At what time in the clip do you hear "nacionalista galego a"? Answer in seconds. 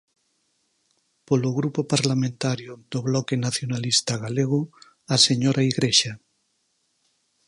3.45-5.15